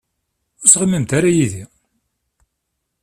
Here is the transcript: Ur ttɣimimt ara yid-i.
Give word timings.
Ur 0.61 0.65
ttɣimimt 0.67 1.11
ara 1.17 1.29
yid-i. 1.35 1.63